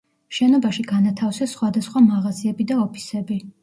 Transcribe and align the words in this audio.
შენობაში 0.37 0.85
განათავსეს 0.93 1.55
სხვადასხვა 1.59 2.05
მაღაზიები 2.09 2.71
და 2.75 2.83
ოფისები. 2.91 3.45